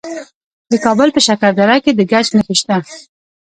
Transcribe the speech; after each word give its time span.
د 0.71 0.73
کابل 0.85 1.09
په 1.15 1.19
شکردره 1.27 1.77
کې 1.83 1.91
د 1.95 2.01
ګچ 2.11 2.27
نښې 2.35 2.55
شته. 2.59 2.75